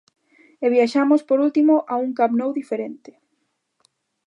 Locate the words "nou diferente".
2.39-3.11